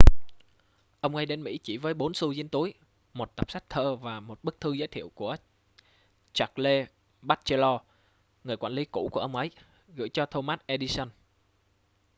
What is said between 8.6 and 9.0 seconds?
lý